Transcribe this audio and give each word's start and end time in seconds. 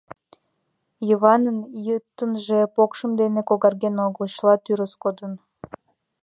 Йыванын 1.07 1.59
йытынже 1.87 2.59
покшым 2.75 3.11
дене 3.21 3.41
когарген 3.49 3.95
огыл, 4.07 4.27
чыла 4.33 4.55
тӱрыс 4.63 4.93
кодын. 5.03 5.33